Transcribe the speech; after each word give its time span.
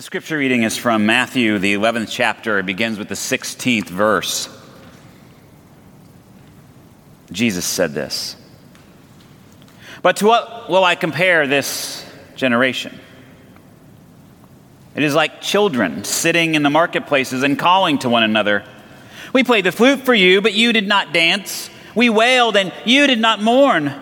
The 0.00 0.04
scripture 0.04 0.38
reading 0.38 0.62
is 0.62 0.78
from 0.78 1.04
Matthew, 1.04 1.58
the 1.58 1.74
11th 1.74 2.08
chapter. 2.10 2.58
It 2.58 2.64
begins 2.64 2.98
with 2.98 3.08
the 3.08 3.14
16th 3.14 3.90
verse. 3.90 4.48
Jesus 7.30 7.66
said 7.66 7.92
this 7.92 8.34
But 10.00 10.16
to 10.16 10.26
what 10.26 10.70
will 10.70 10.84
I 10.84 10.94
compare 10.94 11.46
this 11.46 12.02
generation? 12.34 12.98
It 14.94 15.02
is 15.02 15.14
like 15.14 15.42
children 15.42 16.02
sitting 16.04 16.54
in 16.54 16.62
the 16.62 16.70
marketplaces 16.70 17.42
and 17.42 17.58
calling 17.58 17.98
to 17.98 18.08
one 18.08 18.22
another. 18.22 18.64
We 19.34 19.44
played 19.44 19.66
the 19.66 19.70
flute 19.70 20.00
for 20.00 20.14
you, 20.14 20.40
but 20.40 20.54
you 20.54 20.72
did 20.72 20.88
not 20.88 21.12
dance. 21.12 21.68
We 21.94 22.08
wailed, 22.08 22.56
and 22.56 22.72
you 22.86 23.06
did 23.06 23.20
not 23.20 23.42
mourn. 23.42 23.92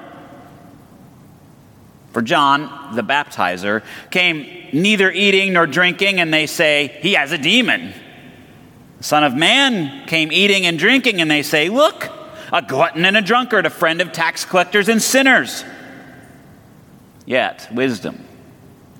For 2.19 2.23
John, 2.23 2.96
the 2.96 3.05
baptizer, 3.05 3.84
came 4.11 4.45
neither 4.73 5.09
eating 5.09 5.53
nor 5.53 5.69
drinking, 5.69 6.19
and 6.19 6.34
they 6.34 6.46
say, 6.46 6.98
He 7.01 7.12
has 7.12 7.30
a 7.30 7.39
demon. 7.39 7.95
The 8.97 9.05
Son 9.05 9.23
of 9.23 9.37
Man 9.37 10.05
came 10.09 10.33
eating 10.33 10.66
and 10.66 10.80
drinking, 10.80 11.20
and 11.20 11.30
they 11.30 11.45
say, 11.45 11.69
Look, 11.69 12.10
a 12.52 12.60
glutton 12.60 13.05
and 13.05 13.16
a 13.16 13.23
drunkard, 13.23 13.66
a 13.66 13.70
friend 13.70 14.01
of 14.01 14.10
tax 14.10 14.45
collectors 14.45 14.88
and 14.88 15.01
sinners. 15.01 15.62
Yet, 17.24 17.69
wisdom 17.73 18.24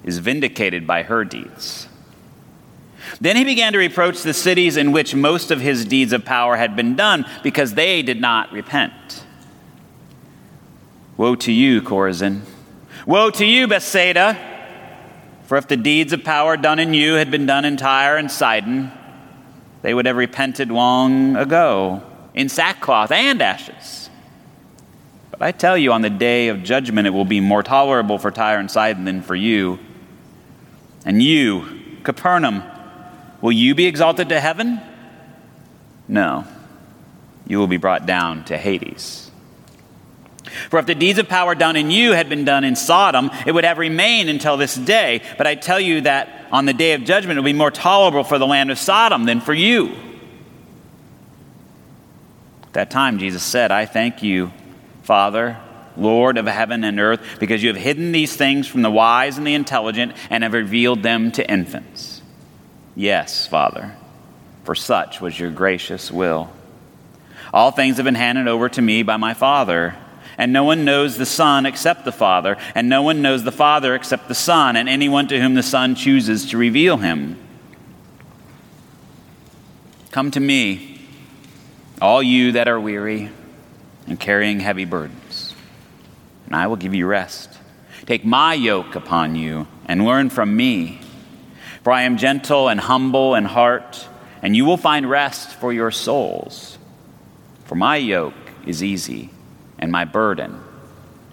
is 0.05 0.19
vindicated 0.19 0.87
by 0.87 1.03
her 1.03 1.25
deeds. 1.25 1.89
Then 3.21 3.35
he 3.35 3.43
began 3.43 3.73
to 3.73 3.81
reproach 3.81 4.23
the 4.23 4.33
cities 4.33 4.77
in 4.77 4.93
which 4.93 5.13
most 5.13 5.51
of 5.51 5.61
his 5.61 5.85
deeds 5.85 6.13
of 6.13 6.25
power 6.25 6.57
had 6.57 6.77
been 6.77 6.95
done 6.95 7.27
because 7.43 7.75
they 7.75 8.01
did 8.01 8.21
not 8.21 8.53
repent. 8.53 9.25
Woe 11.17 11.35
to 11.35 11.51
you, 11.51 11.83
Chorazin! 11.83 12.43
Woe 13.07 13.31
to 13.31 13.45
you, 13.45 13.67
Bethsaida! 13.69 14.37
For 15.45 15.57
if 15.57 15.67
the 15.67 15.77
deeds 15.77 16.13
of 16.13 16.25
power 16.25 16.57
done 16.57 16.79
in 16.79 16.93
you 16.93 17.15
had 17.15 17.31
been 17.31 17.47
done 17.47 17.65
in 17.65 17.77
Tyre 17.77 18.17
and 18.17 18.31
Sidon, 18.31 18.93
they 19.83 19.95
would 19.95 20.07
have 20.07 20.17
repented 20.17 20.71
long 20.71 21.37
ago 21.37 22.03
in 22.35 22.49
sackcloth 22.49 23.11
and 23.11 23.41
ashes. 23.41 24.11
But 25.31 25.43
I 25.43 25.53
tell 25.53 25.79
you, 25.79 25.93
on 25.93 26.03
the 26.03 26.11
day 26.11 26.49
of 26.49 26.63
judgment, 26.63 27.07
it 27.07 27.11
will 27.11 27.25
be 27.25 27.41
more 27.41 27.63
tolerable 27.63 28.19
for 28.19 28.31
Tyre 28.31 28.59
and 28.59 28.71
Sidon 28.71 29.05
than 29.05 29.23
for 29.23 29.35
you. 29.35 29.79
And 31.05 31.23
you, 31.23 31.81
Capernaum, 32.03 32.63
will 33.41 33.53
you 33.53 33.75
be 33.75 33.87
exalted 33.87 34.29
to 34.31 34.41
heaven? 34.41 34.81
No, 36.09 36.45
you 37.47 37.59
will 37.59 37.69
be 37.69 37.77
brought 37.77 38.05
down 38.05 38.45
to 38.47 38.59
Hades. 38.59 39.28
For 40.71 40.79
if 40.79 40.87
the 40.87 40.95
deeds 40.95 41.19
of 41.19 41.29
power 41.29 41.55
done 41.55 41.77
in 41.77 41.91
you 41.91 42.13
had 42.13 42.29
been 42.29 42.45
done 42.45 42.65
in 42.65 42.77
Sodom, 42.77 43.31
it 43.47 43.53
would 43.53 43.65
have 43.65 43.79
remained 43.79 44.29
until 44.29 44.57
this 44.57 44.75
day. 44.75 45.23
But 45.39 45.47
I 45.47 45.55
tell 45.55 45.81
you 45.81 46.03
that 46.03 46.47
on 46.53 46.67
the 46.67 46.75
day 46.75 46.93
of 46.93 47.05
judgment, 47.05 47.39
it 47.39 47.41
will 47.41 47.47
be 47.47 47.53
more 47.55 47.71
tolerable 47.71 48.25
for 48.25 48.39
the 48.39 48.47
land 48.47 48.71
of 48.71 48.79
Sodom 48.79 49.25
than 49.25 49.41
for 49.41 49.55
you. 49.55 49.95
At 52.65 52.73
that 52.75 52.91
time, 52.91 53.19
Jesus 53.19 53.43
said, 53.43 53.71
I 53.71 53.87
thank 53.87 54.23
you, 54.23 54.53
Father, 55.03 55.59
Lord 55.97 56.37
of 56.37 56.47
heaven 56.47 56.85
and 56.85 57.01
earth, 57.01 57.39
because 57.41 57.63
you 57.63 57.69
have 57.69 57.79
hidden 57.79 58.13
these 58.13 58.37
things 58.37 58.69
from 58.69 58.83
the 58.83 58.91
wise 58.91 59.39
and 59.39 59.47
the 59.47 59.55
intelligent 59.55 60.13
and 60.29 60.45
have 60.45 60.53
revealed 60.53 61.03
them 61.03 61.33
to 61.33 61.51
infants. 61.51 62.21
Yes, 62.95 63.47
Father, 63.47 63.97
for 64.65 64.75
such 64.75 65.21
was 65.21 65.39
your 65.39 65.51
gracious 65.51 66.13
will. 66.13 66.51
All 67.55 67.71
things 67.71 67.97
have 67.97 68.05
been 68.05 68.15
handed 68.15 68.49
over 68.49 68.69
to 68.69 68.83
me 68.83 69.03
by 69.03 69.17
my 69.17 69.33
Father. 69.33 69.97
And 70.39 70.53
no 70.53 70.63
one 70.63 70.85
knows 70.85 71.19
the 71.19 71.27
Son 71.27 71.67
except 71.67 72.05
the 72.05 72.13
Father, 72.13 72.57
and 72.77 72.89
no 72.89 73.03
one 73.03 73.21
knows 73.23 73.43
the 73.43 73.51
Father 73.51 73.97
except 73.97 74.29
the 74.29 74.37
Son, 74.37 74.77
and 74.77 74.89
anyone 74.89 75.27
to 75.29 75.41
whom 75.41 75.55
the 75.55 75.65
Son 75.65 75.97
chooses 75.97 76.49
to 76.51 76.57
reveal 76.57 76.97
him. 76.97 77.37
Come 80.13 80.31
to 80.31 80.41
me, 80.41 81.01
all 82.01 82.23
you 82.23 82.53
that 82.53 82.69
are 82.69 82.79
weary 82.79 83.31
and 84.07 84.19
carrying 84.19 84.61
heavy 84.61 84.85
burdens, 84.85 85.57
and 86.47 86.55
I 86.55 86.69
will 86.69 86.77
give 86.77 86.95
you 86.95 87.07
rest. 87.07 87.59
Take 88.07 88.25
my 88.25 88.55
yoke 88.55 88.95
upon 88.95 89.35
you 89.35 89.67
and 89.87 90.05
learn 90.05 90.31
from 90.31 90.57
me, 90.57 91.01
for 91.83 91.93
I 91.93 92.03
am 92.03 92.17
gentle 92.17 92.69
and 92.69 92.79
humble 92.79 93.35
in 93.35 93.45
heart, 93.45 94.09
and 94.41 94.55
you 94.55 94.65
will 94.65 94.77
find 94.77 95.11
rest 95.11 95.57
for 95.57 95.73
your 95.73 95.91
souls. 95.91 96.79
For 97.65 97.75
my 97.75 97.97
yoke 97.97 98.35
is 98.65 98.85
easy 98.85 99.31
and 99.79 99.93
my 99.93 100.05
burden 100.05 100.61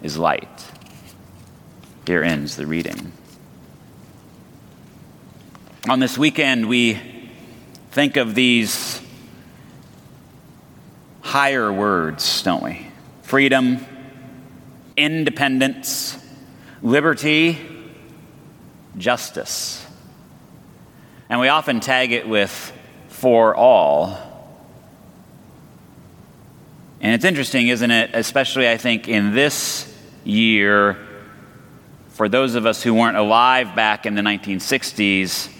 is 0.02 0.16
light. 0.16 0.70
Here 2.06 2.22
ends 2.22 2.56
the 2.56 2.66
reading. 2.66 3.12
On 5.88 6.00
this 6.00 6.18
weekend, 6.18 6.68
we 6.68 7.00
think 7.90 8.16
of 8.16 8.34
these 8.34 9.00
higher 11.20 11.72
words, 11.72 12.42
don't 12.42 12.62
we? 12.62 12.86
Freedom, 13.22 13.84
independence, 14.96 16.18
liberty, 16.82 17.58
justice. 18.96 19.84
And 21.28 21.40
we 21.40 21.48
often 21.48 21.80
tag 21.80 22.12
it 22.12 22.28
with 22.28 22.72
for 23.08 23.54
all. 23.54 24.35
And 27.00 27.14
it's 27.14 27.24
interesting, 27.24 27.68
isn't 27.68 27.90
it? 27.90 28.10
Especially, 28.14 28.68
I 28.68 28.76
think, 28.76 29.08
in 29.08 29.34
this 29.34 29.92
year, 30.24 30.96
for 32.10 32.28
those 32.28 32.54
of 32.54 32.64
us 32.64 32.82
who 32.82 32.94
weren't 32.94 33.16
alive 33.16 33.74
back 33.76 34.06
in 34.06 34.14
the 34.14 34.22
1960s, 34.22 35.52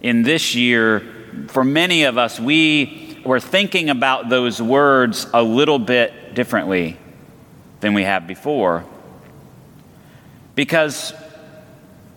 in 0.00 0.22
this 0.22 0.54
year, 0.54 1.02
for 1.48 1.64
many 1.64 2.04
of 2.04 2.18
us, 2.18 2.38
we 2.38 3.18
were 3.24 3.40
thinking 3.40 3.90
about 3.90 4.28
those 4.28 4.60
words 4.60 5.26
a 5.32 5.42
little 5.42 5.78
bit 5.78 6.34
differently 6.34 6.96
than 7.80 7.94
we 7.94 8.04
have 8.04 8.26
before. 8.26 8.84
Because 10.54 11.12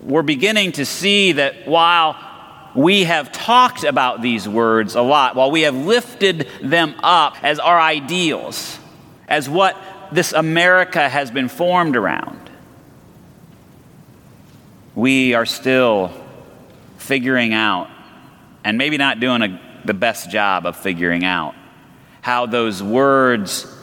we're 0.02 0.24
beginning 0.24 0.74
to 0.74 0.86
see 0.86 1.34
that 1.34 1.68
while 1.68 2.16
we 2.76 3.06
have 3.06 3.32
talked 3.32 3.86
about 3.86 4.22
these 4.22 4.48
words 4.48 4.96
a 4.96 5.02
lot, 5.02 5.36
while 5.36 5.50
we 5.50 5.62
have 5.62 5.76
lifted 5.76 6.48
them 6.62 6.94
up 7.02 7.42
as 7.42 7.58
our 7.58 7.80
ideals, 7.80 8.78
as 9.30 9.50
what 9.50 9.78
this 10.12 10.34
America 10.34 11.08
has 11.08 11.32
been 11.32 11.48
formed 11.48 11.96
around. 11.96 12.50
We 14.94 15.34
are 15.34 15.46
still 15.46 16.12
figuring 16.98 17.54
out, 17.54 17.90
and 18.64 18.78
maybe 18.78 18.98
not 18.98 19.22
doing 19.22 19.42
a, 19.42 19.82
the 19.86 19.94
best 19.94 20.30
job 20.30 20.66
of 20.66 20.76
figuring 20.76 21.24
out, 21.24 21.56
how 22.22 22.46
those 22.46 22.84
words 22.84 23.74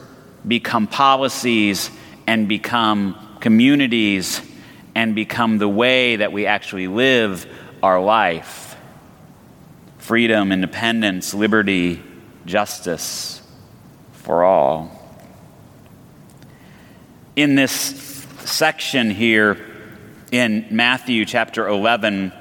become 0.46 0.86
policies 0.86 1.90
and 2.26 2.46
become 2.46 3.38
communities 3.40 4.42
and 4.94 5.14
become 5.14 5.58
the 5.58 5.68
way 5.68 6.16
that 6.16 6.32
we 6.32 6.44
actually 6.46 6.88
live 6.88 7.46
our 7.82 8.00
life 8.02 8.71
freedom, 10.02 10.50
independence, 10.50 11.32
liberty, 11.32 12.02
justice 12.44 13.40
for 14.10 14.42
all. 14.42 14.90
In 17.36 17.54
this 17.54 17.72
section 18.44 19.12
here 19.12 19.64
in 20.32 20.66
Matthew 20.72 21.24
chapter 21.24 21.68
11, 21.68 22.32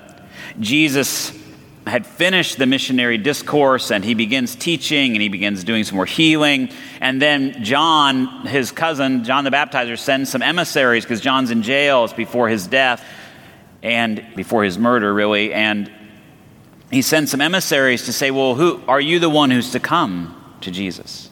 Jesus 0.59 1.37
had 1.85 2.07
finished 2.07 2.57
the 2.57 2.65
missionary 2.65 3.19
discourse 3.19 3.91
and 3.91 4.03
he 4.03 4.15
begins 4.15 4.55
teaching 4.55 5.11
and 5.11 5.21
he 5.21 5.29
begins 5.29 5.63
doing 5.63 5.83
some 5.83 5.97
more 5.97 6.07
healing. 6.07 6.71
And 6.99 7.21
then 7.21 7.63
John, 7.63 8.47
his 8.47 8.71
cousin, 8.71 9.23
John 9.23 9.43
the 9.43 9.51
Baptizer, 9.51 9.99
sends 9.99 10.31
some 10.31 10.41
emissaries 10.41 11.03
because 11.03 11.21
John's 11.21 11.51
in 11.51 11.61
jail. 11.61 12.07
Before 12.07 12.49
his 12.49 12.65
death 12.65 13.05
and 13.83 14.25
before 14.35 14.63
his 14.63 14.79
murder, 14.79 15.13
really. 15.13 15.53
And 15.53 15.91
he 16.91 17.01
sends 17.01 17.31
some 17.31 17.41
emissaries 17.41 18.05
to 18.05 18.13
say, 18.13 18.31
Well, 18.31 18.55
who 18.55 18.81
are 18.87 19.01
you 19.01 19.19
the 19.19 19.29
one 19.29 19.49
who's 19.49 19.71
to 19.71 19.79
come 19.79 20.35
to 20.61 20.71
Jesus? 20.71 21.29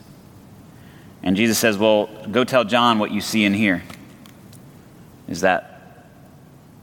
And 1.22 1.36
Jesus 1.36 1.60
says, 1.60 1.78
Well, 1.78 2.08
go 2.32 2.44
tell 2.44 2.64
John 2.64 2.98
what 2.98 3.12
you 3.12 3.22
see 3.22 3.44
and 3.46 3.56
hear. 3.56 3.84
Is 5.28 5.42
that 5.42 6.06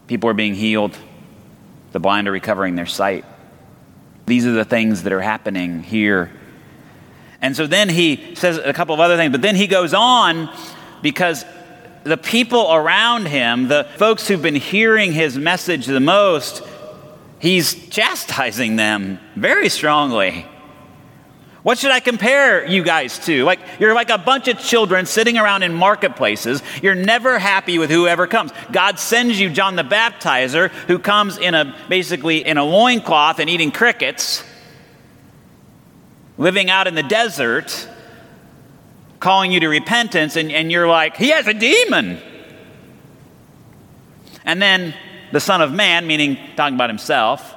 people 0.06 0.28
are 0.28 0.34
being 0.34 0.54
healed, 0.54 0.96
the 1.92 2.00
blind 2.00 2.28
are 2.28 2.32
recovering 2.32 2.76
their 2.76 2.86
sight. 2.86 3.24
These 4.26 4.46
are 4.46 4.52
the 4.52 4.64
things 4.64 5.04
that 5.04 5.12
are 5.12 5.20
happening 5.20 5.82
here. 5.82 6.30
And 7.40 7.56
so 7.56 7.66
then 7.66 7.88
he 7.88 8.34
says 8.34 8.58
a 8.58 8.72
couple 8.72 8.94
of 8.94 9.00
other 9.00 9.16
things, 9.16 9.32
but 9.32 9.42
then 9.42 9.56
he 9.56 9.66
goes 9.66 9.94
on 9.94 10.54
because 11.00 11.44
the 12.02 12.16
people 12.16 12.72
around 12.72 13.26
him, 13.26 13.68
the 13.68 13.84
folks 13.96 14.28
who've 14.28 14.42
been 14.42 14.54
hearing 14.54 15.12
his 15.12 15.38
message 15.38 15.86
the 15.86 16.00
most, 16.00 16.62
he's 17.38 17.88
chastising 17.88 18.76
them 18.76 19.18
very 19.34 19.68
strongly. 19.68 20.46
What 21.66 21.78
should 21.78 21.90
I 21.90 21.98
compare 21.98 22.64
you 22.64 22.84
guys 22.84 23.18
to? 23.26 23.42
Like, 23.42 23.58
you're 23.80 23.92
like 23.92 24.10
a 24.10 24.18
bunch 24.18 24.46
of 24.46 24.60
children 24.60 25.04
sitting 25.04 25.36
around 25.36 25.64
in 25.64 25.74
marketplaces. 25.74 26.62
You're 26.80 26.94
never 26.94 27.40
happy 27.40 27.78
with 27.78 27.90
whoever 27.90 28.28
comes. 28.28 28.52
God 28.70 29.00
sends 29.00 29.40
you 29.40 29.50
John 29.50 29.74
the 29.74 29.82
Baptizer, 29.82 30.70
who 30.86 31.00
comes 31.00 31.38
in 31.38 31.56
a 31.56 31.74
basically 31.88 32.46
in 32.46 32.56
a 32.56 32.64
loincloth 32.64 33.40
and 33.40 33.50
eating 33.50 33.72
crickets, 33.72 34.44
living 36.38 36.70
out 36.70 36.86
in 36.86 36.94
the 36.94 37.02
desert, 37.02 37.88
calling 39.18 39.50
you 39.50 39.58
to 39.58 39.68
repentance, 39.68 40.36
and, 40.36 40.52
and 40.52 40.70
you're 40.70 40.86
like, 40.86 41.16
he 41.16 41.30
has 41.30 41.48
a 41.48 41.54
demon. 41.54 42.20
And 44.44 44.62
then 44.62 44.94
the 45.32 45.40
Son 45.40 45.60
of 45.60 45.72
Man, 45.72 46.06
meaning 46.06 46.38
talking 46.56 46.74
about 46.74 46.90
himself, 46.90 47.54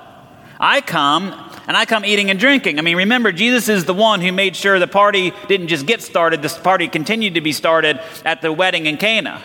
I 0.60 0.82
come 0.82 1.34
and 1.68 1.78
I 1.78 1.86
come 1.86 2.04
eating 2.04 2.30
and 2.30 2.40
drinking. 2.40 2.80
I 2.80 2.82
mean, 2.82 2.98
remember, 2.98 3.32
Jesus 3.32 3.70
is 3.70 3.86
the 3.86 3.94
one 3.94 4.22
who 4.22 4.32
made 4.32 4.56
sure 4.56 4.80
the 4.80 4.88
party 4.88 5.32
didn't 5.48 5.68
just 5.68 5.86
get 5.86 6.02
started, 6.02 6.42
this 6.42 6.58
party 6.58 6.88
continued 6.88 7.36
to 7.36 7.42
be 7.42 7.52
started 7.52 8.00
at 8.26 8.42
the 8.42 8.52
wedding 8.52 8.86
in 8.86 8.98
Cana. 8.98 9.42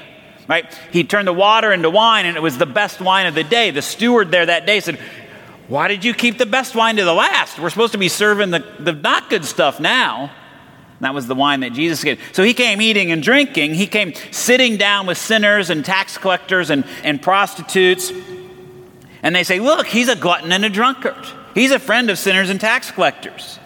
Right? 0.48 0.66
He 0.92 1.04
turned 1.04 1.26
the 1.26 1.32
water 1.32 1.72
into 1.72 1.88
wine, 1.88 2.26
and 2.26 2.36
it 2.36 2.40
was 2.40 2.58
the 2.58 2.66
best 2.66 3.00
wine 3.00 3.26
of 3.26 3.34
the 3.34 3.44
day. 3.44 3.70
The 3.70 3.80
steward 3.80 4.30
there 4.30 4.44
that 4.44 4.66
day 4.66 4.80
said, 4.80 4.98
Why 5.68 5.88
did 5.88 6.04
you 6.04 6.12
keep 6.12 6.36
the 6.36 6.46
best 6.46 6.74
wine 6.74 6.96
to 6.96 7.04
the 7.04 7.14
last? 7.14 7.58
We're 7.58 7.70
supposed 7.70 7.92
to 7.92 7.98
be 7.98 8.08
serving 8.08 8.50
the, 8.50 8.64
the 8.78 8.92
not 8.92 9.30
good 9.30 9.44
stuff 9.44 9.80
now. 9.80 10.30
That 11.04 11.14
was 11.14 11.26
the 11.26 11.34
wine 11.34 11.60
that 11.60 11.74
Jesus 11.74 12.02
gave. 12.02 12.18
So 12.32 12.42
he 12.42 12.54
came 12.54 12.80
eating 12.80 13.12
and 13.12 13.22
drinking. 13.22 13.74
He 13.74 13.86
came 13.86 14.14
sitting 14.30 14.78
down 14.78 15.06
with 15.06 15.18
sinners 15.18 15.68
and 15.68 15.84
tax 15.84 16.16
collectors 16.16 16.70
and, 16.70 16.84
and 17.02 17.20
prostitutes. 17.20 18.10
And 19.22 19.36
they 19.36 19.44
say, 19.44 19.60
Look, 19.60 19.86
he's 19.86 20.08
a 20.08 20.16
glutton 20.16 20.50
and 20.50 20.64
a 20.64 20.70
drunkard. 20.70 21.26
He's 21.54 21.72
a 21.72 21.78
friend 21.78 22.08
of 22.08 22.18
sinners 22.18 22.48
and 22.48 22.58
tax 22.58 22.90
collectors, 22.90 23.58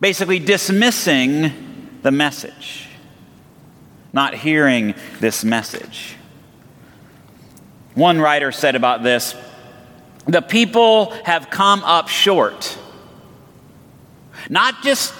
basically 0.00 0.38
dismissing 0.38 1.98
the 2.02 2.10
message, 2.10 2.88
not 4.12 4.34
hearing 4.34 4.94
this 5.20 5.44
message. 5.44 6.16
One 7.94 8.18
writer 8.20 8.52
said 8.52 8.74
about 8.74 9.02
this 9.02 9.34
the 10.26 10.40
people 10.40 11.10
have 11.24 11.50
come 11.50 11.84
up 11.84 12.08
short. 12.08 12.78
Not 14.48 14.82
just, 14.82 15.14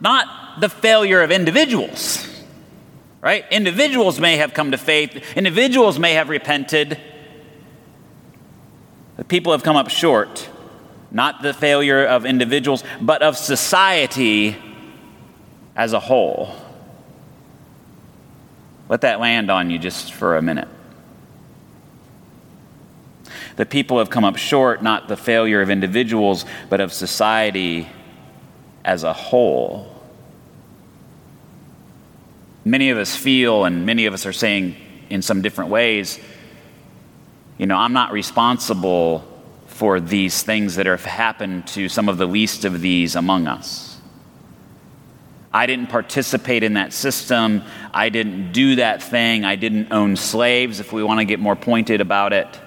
not 0.00 0.39
the 0.58 0.68
failure 0.68 1.20
of 1.22 1.30
individuals, 1.30 2.26
right? 3.20 3.44
Individuals 3.50 4.18
may 4.18 4.38
have 4.38 4.54
come 4.54 4.70
to 4.70 4.78
faith, 4.78 5.36
individuals 5.36 5.98
may 5.98 6.14
have 6.14 6.28
repented. 6.28 6.98
The 9.16 9.24
people 9.24 9.52
have 9.52 9.62
come 9.62 9.76
up 9.76 9.90
short 9.90 10.48
not 11.10 11.42
the 11.42 11.52
failure 11.52 12.04
of 12.04 12.24
individuals, 12.24 12.84
but 13.00 13.22
of 13.22 13.36
society 13.36 14.56
as 15.74 15.92
a 15.92 16.00
whole. 16.00 16.54
Let 18.88 19.02
that 19.02 19.20
land 19.20 19.50
on 19.50 19.70
you 19.70 19.78
just 19.78 20.12
for 20.12 20.36
a 20.36 20.42
minute. 20.42 20.68
The 23.56 23.66
people 23.66 23.98
have 23.98 24.10
come 24.10 24.24
up 24.24 24.36
short, 24.36 24.82
not 24.82 25.08
the 25.08 25.16
failure 25.16 25.60
of 25.60 25.70
individuals, 25.70 26.44
but 26.68 26.80
of 26.80 26.92
society 26.92 27.88
as 28.84 29.04
a 29.04 29.12
whole. 29.12 29.99
Many 32.64 32.90
of 32.90 32.98
us 32.98 33.16
feel, 33.16 33.64
and 33.64 33.86
many 33.86 34.06
of 34.06 34.14
us 34.14 34.26
are 34.26 34.32
saying 34.32 34.76
in 35.08 35.22
some 35.22 35.42
different 35.42 35.70
ways, 35.70 36.18
you 37.58 37.66
know, 37.66 37.76
I'm 37.76 37.92
not 37.92 38.12
responsible 38.12 39.26
for 39.66 40.00
these 40.00 40.42
things 40.42 40.76
that 40.76 40.86
have 40.86 41.04
happened 41.04 41.66
to 41.68 41.88
some 41.88 42.08
of 42.08 42.18
the 42.18 42.26
least 42.26 42.64
of 42.64 42.80
these 42.80 43.16
among 43.16 43.46
us. 43.46 43.98
I 45.52 45.66
didn't 45.66 45.88
participate 45.88 46.62
in 46.62 46.74
that 46.74 46.92
system. 46.92 47.62
I 47.92 48.08
didn't 48.08 48.52
do 48.52 48.76
that 48.76 49.02
thing. 49.02 49.44
I 49.44 49.56
didn't 49.56 49.92
own 49.92 50.16
slaves, 50.16 50.80
if 50.80 50.92
we 50.92 51.02
want 51.02 51.18
to 51.20 51.24
get 51.24 51.40
more 51.40 51.56
pointed 51.56 52.00
about 52.00 52.32
it. 52.32 52.60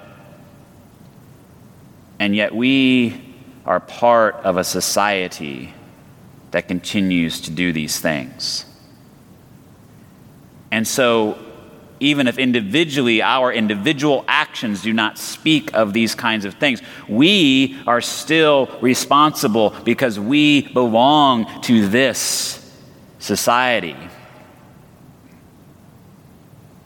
And 2.18 2.36
yet, 2.36 2.54
we 2.54 3.22
are 3.64 3.80
part 3.80 4.34
of 4.36 4.56
a 4.56 4.64
society 4.64 5.72
that 6.50 6.68
continues 6.68 7.40
to 7.42 7.50
do 7.50 7.72
these 7.72 7.98
things. 7.98 8.66
And 10.74 10.88
so, 10.88 11.38
even 12.00 12.26
if 12.26 12.36
individually 12.36 13.22
our 13.22 13.52
individual 13.52 14.24
actions 14.26 14.82
do 14.82 14.92
not 14.92 15.18
speak 15.18 15.72
of 15.72 15.92
these 15.92 16.16
kinds 16.16 16.44
of 16.44 16.54
things, 16.54 16.82
we 17.08 17.80
are 17.86 18.00
still 18.00 18.66
responsible 18.80 19.70
because 19.84 20.18
we 20.18 20.62
belong 20.72 21.46
to 21.62 21.86
this 21.86 22.60
society. 23.20 23.96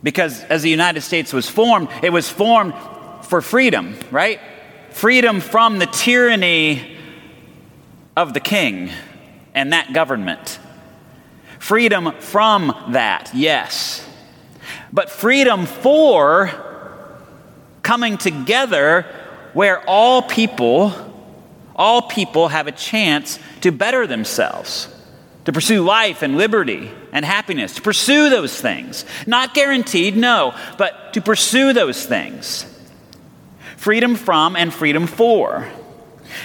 Because 0.02 0.44
as 0.44 0.60
the 0.60 0.68
United 0.68 1.00
States 1.00 1.32
was 1.32 1.48
formed, 1.48 1.88
it 2.02 2.10
was 2.10 2.28
formed 2.28 2.74
for 3.22 3.40
freedom, 3.40 3.96
right? 4.10 4.38
Freedom 4.90 5.40
from 5.40 5.78
the 5.78 5.86
tyranny 5.86 6.94
of 8.14 8.34
the 8.34 8.40
king 8.40 8.90
and 9.54 9.72
that 9.72 9.94
government. 9.94 10.57
Freedom 11.68 12.12
from 12.20 12.74
that, 12.92 13.30
yes. 13.34 14.02
But 14.90 15.10
freedom 15.10 15.66
for 15.66 16.50
coming 17.82 18.16
together 18.16 19.02
where 19.52 19.86
all 19.86 20.22
people 20.22 20.94
all 21.76 22.00
people 22.00 22.48
have 22.48 22.68
a 22.68 22.72
chance 22.72 23.38
to 23.60 23.70
better 23.70 24.06
themselves 24.06 24.88
to 25.44 25.52
pursue 25.52 25.84
life 25.84 26.22
and 26.22 26.38
liberty 26.38 26.90
and 27.12 27.22
happiness 27.22 27.74
to 27.74 27.82
pursue 27.82 28.30
those 28.30 28.58
things. 28.58 29.04
Not 29.26 29.52
guaranteed 29.52 30.16
no 30.16 30.54
but 30.78 31.12
to 31.12 31.20
pursue 31.20 31.74
those 31.74 32.06
things. 32.06 32.64
Freedom 33.76 34.14
from 34.14 34.56
and 34.56 34.72
freedom 34.72 35.06
for 35.06 35.68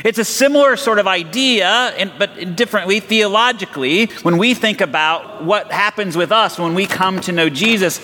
it's 0.04 0.20
a 0.20 0.26
similar 0.26 0.76
sort 0.78 1.00
of 1.00 1.08
idea, 1.08 2.12
but 2.18 2.56
differently 2.56 3.00
theologically, 3.00 4.08
when 4.24 4.38
we 4.38 4.54
think 4.54 4.82
about 4.82 5.44
what 5.44 5.72
happens 5.72 6.16
with 6.16 6.32
us 6.32 6.58
when 6.58 6.74
we 6.76 6.86
come 6.86 7.20
to 7.22 7.32
know 7.32 7.50
Jesus 7.50 8.00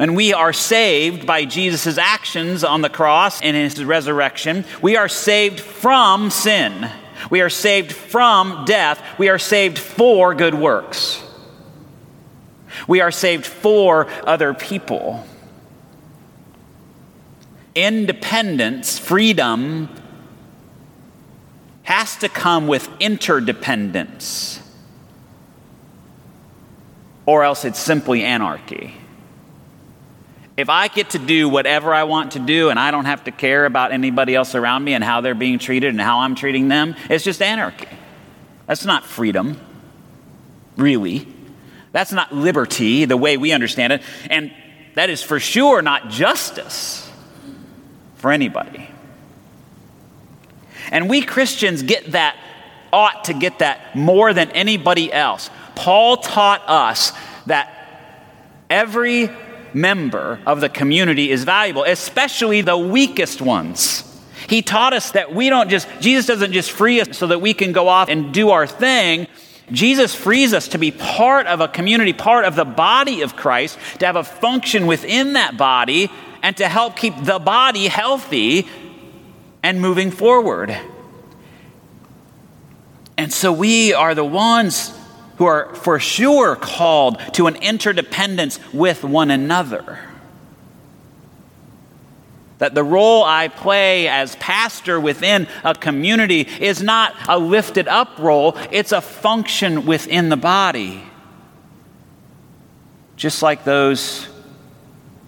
and 0.00 0.16
we 0.16 0.32
are 0.32 0.54
saved 0.54 1.26
by 1.26 1.44
Jesus' 1.44 1.98
actions 1.98 2.64
on 2.64 2.80
the 2.80 2.88
cross 2.88 3.42
and 3.42 3.54
his 3.54 3.84
resurrection. 3.84 4.64
We 4.80 4.96
are 4.96 5.08
saved 5.08 5.60
from 5.60 6.30
sin. 6.30 6.90
We 7.28 7.42
are 7.42 7.50
saved 7.50 7.92
from 7.92 8.64
death. 8.64 9.02
We 9.18 9.28
are 9.28 9.38
saved 9.38 9.78
for 9.78 10.34
good 10.34 10.54
works. 10.54 11.22
We 12.88 13.02
are 13.02 13.10
saved 13.10 13.44
for 13.44 14.08
other 14.26 14.54
people. 14.54 15.26
Independence, 17.74 18.98
freedom, 18.98 19.90
has 21.90 22.14
to 22.18 22.28
come 22.28 22.68
with 22.68 22.88
interdependence, 23.00 24.60
or 27.26 27.42
else 27.42 27.64
it's 27.64 27.80
simply 27.80 28.22
anarchy. 28.22 28.94
If 30.56 30.68
I 30.68 30.86
get 30.86 31.10
to 31.10 31.18
do 31.18 31.48
whatever 31.48 31.92
I 31.92 32.04
want 32.04 32.32
to 32.32 32.38
do 32.38 32.70
and 32.70 32.78
I 32.78 32.92
don't 32.92 33.06
have 33.06 33.24
to 33.24 33.32
care 33.32 33.66
about 33.66 33.90
anybody 33.90 34.36
else 34.36 34.54
around 34.54 34.84
me 34.84 34.94
and 34.94 35.02
how 35.02 35.20
they're 35.20 35.34
being 35.34 35.58
treated 35.58 35.88
and 35.88 36.00
how 36.00 36.20
I'm 36.20 36.36
treating 36.36 36.68
them, 36.68 36.94
it's 37.08 37.24
just 37.24 37.42
anarchy. 37.42 37.88
That's 38.66 38.84
not 38.84 39.04
freedom, 39.04 39.60
really. 40.76 41.26
That's 41.90 42.12
not 42.12 42.32
liberty 42.32 43.04
the 43.04 43.16
way 43.16 43.36
we 43.36 43.50
understand 43.50 43.94
it. 43.94 44.02
And 44.28 44.52
that 44.94 45.10
is 45.10 45.24
for 45.24 45.40
sure 45.40 45.82
not 45.82 46.08
justice 46.08 47.10
for 48.14 48.30
anybody. 48.30 48.89
And 50.90 51.08
we 51.08 51.22
Christians 51.22 51.82
get 51.82 52.12
that, 52.12 52.36
ought 52.92 53.24
to 53.24 53.34
get 53.34 53.60
that 53.60 53.94
more 53.94 54.32
than 54.32 54.50
anybody 54.50 55.12
else. 55.12 55.50
Paul 55.74 56.18
taught 56.18 56.62
us 56.68 57.12
that 57.46 57.76
every 58.68 59.30
member 59.72 60.40
of 60.46 60.60
the 60.60 60.68
community 60.68 61.30
is 61.30 61.44
valuable, 61.44 61.84
especially 61.84 62.60
the 62.60 62.76
weakest 62.76 63.40
ones. 63.40 64.06
He 64.48 64.62
taught 64.62 64.92
us 64.92 65.12
that 65.12 65.32
we 65.32 65.48
don't 65.48 65.70
just, 65.70 65.88
Jesus 66.00 66.26
doesn't 66.26 66.52
just 66.52 66.72
free 66.72 67.00
us 67.00 67.16
so 67.16 67.28
that 67.28 67.40
we 67.40 67.54
can 67.54 67.72
go 67.72 67.88
off 67.88 68.08
and 68.08 68.34
do 68.34 68.50
our 68.50 68.66
thing. 68.66 69.28
Jesus 69.70 70.14
frees 70.14 70.52
us 70.52 70.68
to 70.68 70.78
be 70.78 70.90
part 70.90 71.46
of 71.46 71.60
a 71.60 71.68
community, 71.68 72.12
part 72.12 72.44
of 72.44 72.56
the 72.56 72.64
body 72.64 73.22
of 73.22 73.36
Christ, 73.36 73.78
to 74.00 74.06
have 74.06 74.16
a 74.16 74.24
function 74.24 74.88
within 74.88 75.34
that 75.34 75.56
body, 75.56 76.10
and 76.42 76.56
to 76.56 76.68
help 76.68 76.96
keep 76.96 77.14
the 77.22 77.38
body 77.38 77.86
healthy 77.86 78.66
and 79.62 79.80
moving 79.80 80.10
forward. 80.10 80.76
And 83.16 83.32
so 83.32 83.52
we 83.52 83.92
are 83.92 84.14
the 84.14 84.24
ones 84.24 84.96
who 85.36 85.44
are 85.44 85.74
for 85.74 85.98
sure 85.98 86.56
called 86.56 87.18
to 87.34 87.46
an 87.46 87.56
interdependence 87.56 88.58
with 88.72 89.04
one 89.04 89.30
another. 89.30 89.98
That 92.58 92.74
the 92.74 92.84
role 92.84 93.24
I 93.24 93.48
play 93.48 94.08
as 94.08 94.36
pastor 94.36 95.00
within 95.00 95.48
a 95.64 95.74
community 95.74 96.42
is 96.60 96.82
not 96.82 97.14
a 97.28 97.38
lifted 97.38 97.88
up 97.88 98.18
role, 98.18 98.56
it's 98.70 98.92
a 98.92 99.00
function 99.00 99.86
within 99.86 100.28
the 100.28 100.36
body. 100.36 101.02
Just 103.16 103.42
like 103.42 103.64
those 103.64 104.28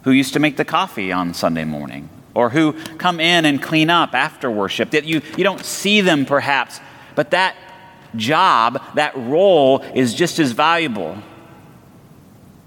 who 0.03 0.11
used 0.11 0.35
to 0.35 0.41
make 0.41 0.57
the 0.57 0.65
coffee 0.65 1.13
on 1.13 1.33
Sunday 1.35 1.65
morning 1.65 2.09
or 2.35 2.51
who 2.51 2.73
come 2.99 3.21
in 3.21 3.45
and 3.45 3.63
clean 3.63 3.91
up 3.91 4.15
after 4.15 4.51
worship. 4.51 4.91
That 4.91 5.05
you, 5.05 5.21
you 5.37 5.45
don't 5.45 5.65
see 5.65 6.01
them 6.01 6.25
perhaps, 6.27 6.81
but 7.15 7.31
that 7.31 7.57
job, 8.17 8.83
that 8.95 9.17
role 9.17 9.81
is 9.95 10.15
just 10.15 10.39
as 10.39 10.53
valuable 10.53 11.19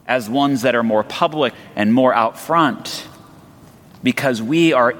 as 0.07 0.29
ones 0.29 0.61
that 0.61 0.75
are 0.75 0.83
more 0.83 1.03
public 1.03 1.53
and 1.75 1.93
more 1.93 2.13
out 2.13 2.37
front 2.37 3.07
because 4.03 4.41
we 4.41 4.71
are 4.71 4.93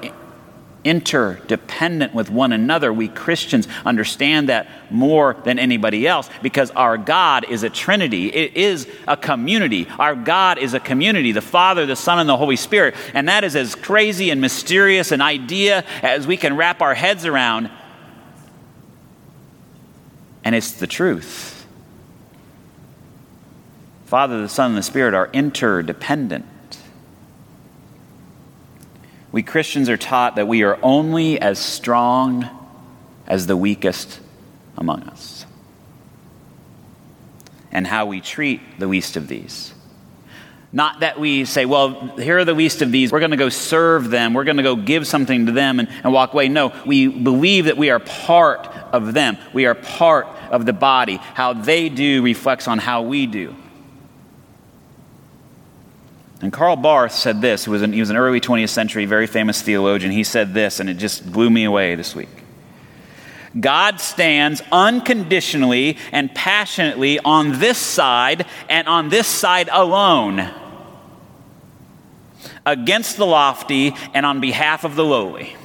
interdependent 0.86 2.14
with 2.14 2.30
one 2.30 2.52
another. 2.52 2.92
We 2.92 3.08
Christians 3.08 3.66
understand 3.84 4.48
that 4.48 4.68
more 4.88 5.36
than 5.44 5.58
anybody 5.58 6.06
else 6.06 6.30
because 6.42 6.70
our 6.70 6.96
God 6.96 7.44
is 7.50 7.64
a 7.64 7.70
trinity. 7.70 8.28
It 8.28 8.56
is 8.56 8.86
a 9.08 9.16
community. 9.16 9.88
Our 9.98 10.14
God 10.14 10.58
is 10.58 10.74
a 10.74 10.80
community 10.80 11.32
the 11.32 11.40
Father, 11.40 11.86
the 11.86 11.96
Son, 11.96 12.20
and 12.20 12.28
the 12.28 12.36
Holy 12.36 12.54
Spirit. 12.54 12.94
And 13.14 13.28
that 13.28 13.42
is 13.42 13.56
as 13.56 13.74
crazy 13.74 14.30
and 14.30 14.40
mysterious 14.40 15.10
an 15.10 15.20
idea 15.20 15.84
as 16.02 16.26
we 16.26 16.36
can 16.36 16.56
wrap 16.56 16.80
our 16.80 16.94
heads 16.94 17.26
around. 17.26 17.68
And 20.44 20.54
it's 20.54 20.70
the 20.70 20.86
truth. 20.86 21.66
Father, 24.04 24.40
the 24.40 24.48
Son, 24.48 24.70
and 24.70 24.78
the 24.78 24.84
Spirit 24.84 25.14
are 25.14 25.28
interdependent. 25.32 26.46
We 29.36 29.42
Christians 29.42 29.90
are 29.90 29.98
taught 29.98 30.36
that 30.36 30.48
we 30.48 30.62
are 30.62 30.78
only 30.82 31.38
as 31.38 31.58
strong 31.58 32.48
as 33.26 33.46
the 33.46 33.54
weakest 33.54 34.18
among 34.78 35.02
us, 35.02 35.44
and 37.70 37.86
how 37.86 38.06
we 38.06 38.22
treat 38.22 38.62
the 38.78 38.86
least 38.86 39.18
of 39.18 39.28
these. 39.28 39.74
Not 40.72 41.00
that 41.00 41.20
we 41.20 41.44
say, 41.44 41.66
well, 41.66 42.16
here 42.16 42.38
are 42.38 42.46
the 42.46 42.54
least 42.54 42.80
of 42.80 42.90
these. 42.90 43.12
We're 43.12 43.18
going 43.18 43.30
to 43.32 43.36
go 43.36 43.50
serve 43.50 44.08
them. 44.08 44.32
We're 44.32 44.44
going 44.44 44.56
to 44.56 44.62
go 44.62 44.74
give 44.74 45.06
something 45.06 45.44
to 45.44 45.52
them 45.52 45.80
and, 45.80 45.90
and, 46.02 46.14
walk 46.14 46.32
away. 46.32 46.48
No, 46.48 46.72
we 46.86 47.06
believe 47.06 47.66
that 47.66 47.76
we 47.76 47.90
are 47.90 48.00
part 48.00 48.66
of 48.90 49.12
them. 49.12 49.36
We 49.52 49.66
are 49.66 49.74
part 49.74 50.28
of 50.50 50.64
the 50.64 50.72
body. 50.72 51.16
How 51.16 51.52
they 51.52 51.90
do 51.90 52.22
reflects 52.22 52.68
on 52.68 52.78
how 52.78 53.02
we 53.02 53.26
do. 53.26 53.54
And 56.42 56.52
Karl 56.52 56.76
Barth 56.76 57.12
said 57.12 57.40
this. 57.40 57.64
He 57.64 57.70
was, 57.70 57.82
an, 57.82 57.92
he 57.92 58.00
was 58.00 58.10
an 58.10 58.16
early 58.16 58.40
20th 58.40 58.68
century, 58.68 59.06
very 59.06 59.26
famous 59.26 59.62
theologian. 59.62 60.12
He 60.12 60.24
said 60.24 60.52
this, 60.52 60.80
and 60.80 60.90
it 60.90 60.94
just 60.94 61.30
blew 61.30 61.48
me 61.48 61.64
away 61.64 61.94
this 61.94 62.14
week. 62.14 62.28
God 63.58 64.00
stands 64.00 64.62
unconditionally 64.70 65.96
and 66.12 66.34
passionately 66.34 67.18
on 67.20 67.58
this 67.58 67.78
side 67.78 68.44
and 68.68 68.86
on 68.86 69.08
this 69.08 69.26
side 69.26 69.70
alone 69.72 70.50
against 72.66 73.16
the 73.16 73.24
lofty 73.24 73.94
and 74.12 74.26
on 74.26 74.40
behalf 74.40 74.84
of 74.84 74.94
the 74.94 75.04
lowly. 75.04 75.56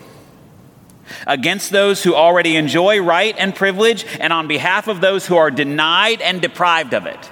Against 1.28 1.72
those 1.72 2.01
who 2.01 2.16
already 2.16 2.56
enjoy 2.56 3.01
right 3.01 3.36
and 3.38 3.54
privilege, 3.54 4.06
and 4.22 4.32
on 4.32 4.48
behalf 4.48 4.88
of 4.88 5.01
those 5.01 5.28
who 5.28 5.36
are 5.36 5.51
denied 5.51 6.22
and 6.22 6.42
deprived 6.42 6.94
of 6.94 7.06
it. 7.06 7.25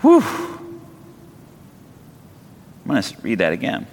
Whew. 0.00 0.55
I'm 2.86 2.92
going 2.92 3.02
to 3.02 3.20
read 3.20 3.38
that 3.38 3.52
again. 3.52 3.88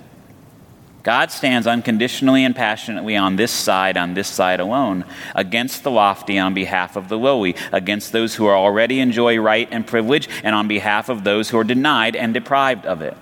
God 1.02 1.32
stands 1.32 1.66
unconditionally 1.66 2.46
and 2.46 2.56
passionately 2.56 3.16
on 3.16 3.38
this 3.38 3.52
side, 3.52 3.98
on 3.98 4.14
this 4.14 4.28
side 4.28 4.60
alone, 4.60 5.04
against 5.34 5.84
the 5.84 5.90
lofty 5.90 6.38
on 6.38 6.54
behalf 6.54 6.96
of 6.96 7.10
the 7.10 7.18
lowly, 7.18 7.56
against 7.72 8.12
those 8.12 8.36
who 8.36 8.48
already 8.48 9.00
enjoy 9.00 9.40
right 9.40 9.68
and 9.72 9.88
privilege, 9.88 10.30
and 10.44 10.54
on 10.54 10.68
behalf 10.68 11.10
of 11.10 11.24
those 11.24 11.50
who 11.50 11.58
are 11.58 11.64
denied 11.64 12.16
and 12.16 12.36
deprived 12.36 12.86
of 12.86 13.02
it. 13.02 13.18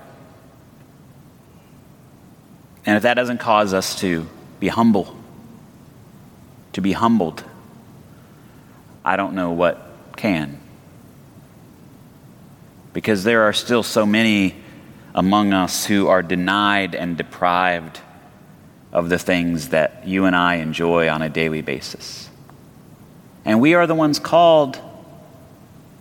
And 2.86 2.98
if 2.98 3.04
that 3.04 3.14
doesn't 3.14 3.38
cause 3.38 3.74
us 3.74 3.98
to 4.02 4.28
be 4.60 4.68
humble, 4.68 5.16
to 6.74 6.82
be 6.82 6.92
humbled, 6.92 7.46
I 9.06 9.16
don't 9.16 9.36
know 9.36 9.52
what 9.54 9.90
can. 10.18 10.60
Because 12.92 13.24
there 13.24 13.44
are 13.44 13.54
still 13.54 13.84
so 13.84 14.06
many 14.06 14.58
among 15.14 15.54
us 15.54 15.86
who 15.86 16.08
are 16.08 16.24
denied 16.24 16.96
and 16.96 17.18
deprived 17.18 18.00
of 18.92 19.10
the 19.10 19.20
things 19.20 19.70
that 19.70 20.08
you 20.08 20.26
and 20.26 20.36
I 20.36 20.56
enjoy 20.56 21.10
on 21.10 21.22
a 21.22 21.30
daily 21.30 21.62
basis. 21.62 22.30
And 23.46 23.62
we 23.62 23.74
are 23.74 23.88
the 23.88 23.96
ones 23.96 24.20
called. 24.20 24.80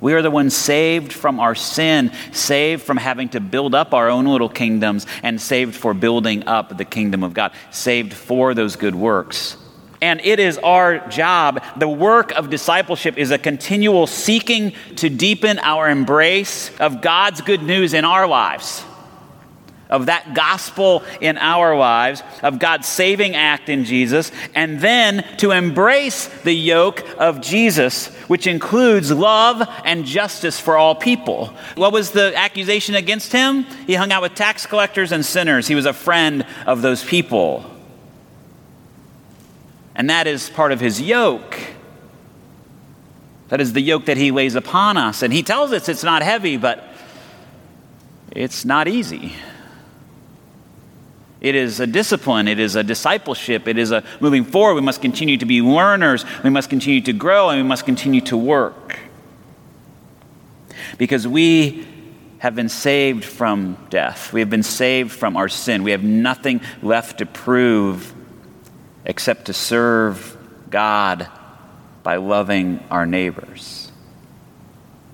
We 0.00 0.14
are 0.14 0.22
the 0.22 0.30
ones 0.30 0.56
saved 0.56 1.12
from 1.12 1.40
our 1.40 1.54
sin, 1.54 2.12
saved 2.32 2.82
from 2.82 2.96
having 2.96 3.28
to 3.30 3.40
build 3.40 3.74
up 3.74 3.94
our 3.94 4.08
own 4.08 4.26
little 4.26 4.48
kingdoms, 4.48 5.06
and 5.22 5.40
saved 5.40 5.74
for 5.74 5.94
building 5.94 6.46
up 6.46 6.76
the 6.76 6.84
kingdom 6.84 7.22
of 7.22 7.34
God, 7.34 7.52
saved 7.70 8.12
for 8.12 8.54
those 8.54 8.76
good 8.76 8.94
works. 8.94 9.56
And 10.02 10.20
it 10.22 10.40
is 10.40 10.56
our 10.58 11.06
job. 11.08 11.62
The 11.76 11.88
work 11.88 12.32
of 12.32 12.48
discipleship 12.48 13.18
is 13.18 13.30
a 13.30 13.36
continual 13.38 14.06
seeking 14.06 14.72
to 14.96 15.10
deepen 15.10 15.58
our 15.58 15.90
embrace 15.90 16.74
of 16.80 17.02
God's 17.02 17.42
good 17.42 17.62
news 17.62 17.92
in 17.92 18.06
our 18.06 18.26
lives 18.26 18.84
of 19.90 20.06
that 20.06 20.34
gospel 20.34 21.02
in 21.20 21.36
our 21.38 21.76
lives, 21.76 22.22
of 22.42 22.58
God's 22.58 22.86
saving 22.86 23.34
act 23.34 23.68
in 23.68 23.84
Jesus, 23.84 24.32
and 24.54 24.80
then 24.80 25.24
to 25.38 25.50
embrace 25.50 26.28
the 26.42 26.54
yoke 26.54 27.04
of 27.18 27.40
Jesus, 27.40 28.06
which 28.28 28.46
includes 28.46 29.10
love 29.10 29.62
and 29.84 30.04
justice 30.06 30.58
for 30.58 30.76
all 30.76 30.94
people. 30.94 31.52
What 31.74 31.92
was 31.92 32.12
the 32.12 32.34
accusation 32.36 32.94
against 32.94 33.32
him? 33.32 33.64
He 33.86 33.94
hung 33.94 34.12
out 34.12 34.22
with 34.22 34.34
tax 34.34 34.64
collectors 34.66 35.12
and 35.12 35.24
sinners, 35.24 35.66
he 35.66 35.74
was 35.74 35.86
a 35.86 35.92
friend 35.92 36.46
of 36.66 36.82
those 36.82 37.04
people. 37.04 37.64
And 39.94 40.08
that 40.08 40.26
is 40.26 40.48
part 40.48 40.72
of 40.72 40.80
his 40.80 41.00
yoke. 41.02 41.58
That 43.48 43.60
is 43.60 43.72
the 43.72 43.80
yoke 43.80 44.06
that 44.06 44.16
he 44.16 44.30
lays 44.30 44.54
upon 44.54 44.96
us. 44.96 45.22
And 45.22 45.32
he 45.32 45.42
tells 45.42 45.72
us 45.72 45.88
it's 45.88 46.04
not 46.04 46.22
heavy, 46.22 46.56
but 46.56 46.88
it's 48.30 48.64
not 48.64 48.86
easy. 48.86 49.34
It 51.40 51.54
is 51.54 51.80
a 51.80 51.86
discipline, 51.86 52.48
it 52.48 52.58
is 52.58 52.76
a 52.76 52.82
discipleship, 52.82 53.66
it 53.66 53.78
is 53.78 53.92
a 53.92 54.04
moving 54.20 54.44
forward. 54.44 54.74
We 54.74 54.82
must 54.82 55.00
continue 55.00 55.38
to 55.38 55.46
be 55.46 55.62
learners, 55.62 56.24
we 56.44 56.50
must 56.50 56.68
continue 56.68 57.00
to 57.02 57.12
grow, 57.12 57.48
and 57.48 57.62
we 57.62 57.66
must 57.66 57.86
continue 57.86 58.20
to 58.22 58.36
work. 58.36 58.98
Because 60.98 61.26
we 61.26 61.86
have 62.38 62.54
been 62.54 62.68
saved 62.68 63.24
from 63.24 63.78
death, 63.88 64.32
we 64.32 64.40
have 64.40 64.50
been 64.50 64.62
saved 64.62 65.12
from 65.12 65.36
our 65.36 65.48
sin. 65.48 65.82
We 65.82 65.92
have 65.92 66.02
nothing 66.02 66.60
left 66.82 67.18
to 67.18 67.26
prove 67.26 68.14
except 69.04 69.46
to 69.46 69.54
serve 69.54 70.36
God 70.68 71.26
by 72.02 72.16
loving 72.16 72.84
our 72.90 73.06
neighbors. 73.06 73.90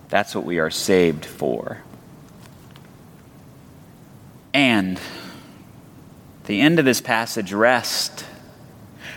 That's 0.09 0.35
what 0.35 0.45
we 0.45 0.59
are 0.59 0.71
saved 0.71 1.25
for. 1.25 1.83
And 4.55 5.01
the 6.47 6.61
end 6.61 6.79
of 6.79 6.85
this 6.85 7.01
passage, 7.01 7.53
rest. 7.53 8.25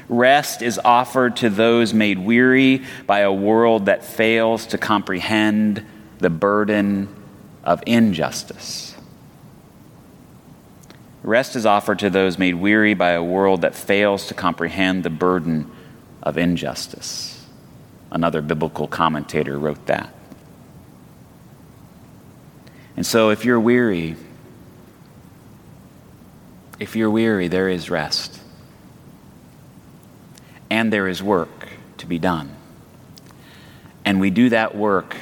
Rest 0.07 0.61
is 0.61 0.79
offered 0.83 1.37
to 1.37 1.49
those 1.49 1.93
made 1.93 2.19
weary 2.19 2.83
by 3.05 3.19
a 3.19 3.31
world 3.31 3.85
that 3.85 4.03
fails 4.03 4.65
to 4.67 4.77
comprehend 4.77 5.85
the 6.17 6.29
burden 6.29 7.15
of 7.63 7.83
injustice. 7.85 8.95
Rest 11.21 11.55
is 11.55 11.65
offered 11.65 11.99
to 11.99 12.09
those 12.09 12.37
made 12.37 12.55
weary 12.55 12.93
by 12.93 13.11
a 13.11 13.23
world 13.23 13.61
that 13.61 13.75
fails 13.75 14.27
to 14.27 14.33
comprehend 14.33 15.03
the 15.03 15.09
burden 15.09 15.69
of 16.23 16.37
injustice. 16.37 17.45
Another 18.11 18.41
biblical 18.41 18.87
commentator 18.87 19.59
wrote 19.59 19.85
that. 19.87 20.13
And 22.95 23.05
so, 23.05 23.29
if 23.29 23.45
you're 23.45 23.59
weary, 23.59 24.15
if 26.79 26.95
you're 26.95 27.09
weary, 27.09 27.47
there 27.47 27.69
is 27.69 27.89
rest. 27.89 28.39
And 30.69 30.93
there 30.93 31.07
is 31.07 31.21
work 31.21 31.67
to 31.97 32.05
be 32.05 32.19
done. 32.19 32.55
And 34.05 34.19
we 34.19 34.29
do 34.29 34.49
that 34.49 34.75
work 34.75 35.15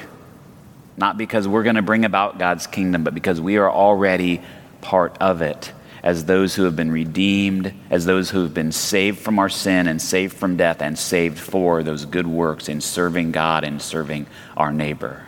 not 0.98 1.16
because 1.16 1.46
we're 1.46 1.62
going 1.62 1.76
to 1.76 1.82
bring 1.82 2.04
about 2.04 2.38
God's 2.38 2.66
kingdom, 2.66 3.04
but 3.04 3.14
because 3.14 3.40
we 3.40 3.56
are 3.56 3.70
already 3.70 4.42
part 4.80 5.16
of 5.20 5.42
it 5.42 5.72
as 6.02 6.24
those 6.24 6.54
who 6.54 6.64
have 6.64 6.76
been 6.76 6.90
redeemed, 6.90 7.72
as 7.90 8.04
those 8.04 8.30
who 8.30 8.42
have 8.42 8.54
been 8.54 8.72
saved 8.72 9.18
from 9.18 9.38
our 9.38 9.48
sin 9.48 9.86
and 9.86 10.00
saved 10.02 10.36
from 10.36 10.56
death 10.56 10.82
and 10.82 10.98
saved 10.98 11.38
for 11.38 11.82
those 11.82 12.04
good 12.04 12.26
works 12.26 12.68
in 12.68 12.80
serving 12.80 13.32
God 13.32 13.64
and 13.64 13.80
serving 13.80 14.26
our 14.56 14.72
neighbor. 14.72 15.24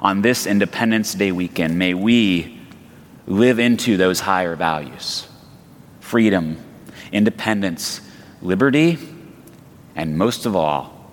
On 0.00 0.22
this 0.22 0.46
Independence 0.46 1.14
Day 1.14 1.32
weekend, 1.32 1.78
may 1.78 1.94
we 1.94 2.53
live 3.26 3.58
into 3.58 3.96
those 3.96 4.20
higher 4.20 4.56
values 4.56 5.26
freedom, 6.00 6.58
independence, 7.12 8.00
liberty, 8.42 8.98
and 9.96 10.18
most 10.18 10.44
of 10.46 10.54
all, 10.54 11.10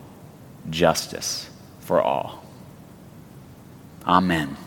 justice 0.70 1.50
for 1.80 2.02
all. 2.02 2.44
Amen. 4.06 4.58